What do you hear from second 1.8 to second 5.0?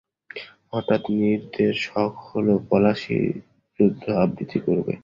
শখ হল পলাশির যুদ্ধ আবৃত্তি করবে।